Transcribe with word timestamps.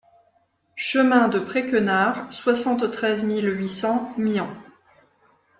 Chemin 0.77 1.27
de 1.27 1.37
Pré 1.39 1.67
Quenard, 1.67 2.33
soixante-treize 2.33 3.21
mille 3.23 3.51
huit 3.55 3.69
cents 3.69 4.11
Myans 4.17 4.49